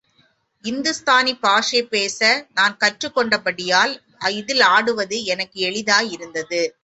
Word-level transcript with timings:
இந்துஸ்தானி 0.63 1.33
பாஷை 1.39 1.83
பேச 1.83 2.47
நான் 2.53 2.77
கற்றுக்கொண்டபடியால், 2.79 3.93
இதில் 4.29 4.61
ஆடுவது 4.61 5.23
எனக்கு 5.23 5.59
எளிதாயிருந்தது. 5.69 6.61